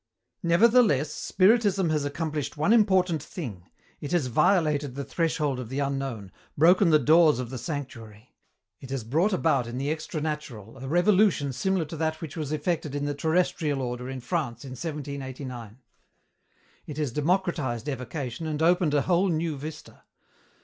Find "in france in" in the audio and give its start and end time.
14.09-14.71